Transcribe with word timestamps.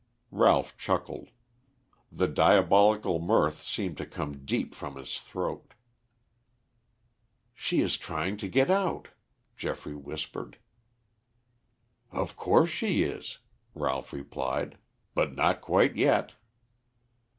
Ralph 0.31 0.75
chuckled. 0.79 1.29
The 2.11 2.27
diabolical 2.27 3.19
mirth 3.19 3.61
seemed 3.61 3.97
to 3.97 4.05
come 4.07 4.45
deep 4.47 4.73
from 4.73 4.95
his 4.95 5.19
throat. 5.19 5.75
"She 7.53 7.81
is 7.81 7.97
trying 7.97 8.37
to 8.37 8.47
get 8.47 8.71
out," 8.71 9.09
Geoffrey 9.55 9.93
whispered. 9.95 10.57
"Of 12.11 12.35
course 12.35 12.71
she 12.71 13.03
is," 13.03 13.37
Ralph 13.75 14.11
replied. 14.11 14.79
"But 15.13 15.35
not 15.35 15.61
quite 15.61 15.95
yet." 15.95 16.33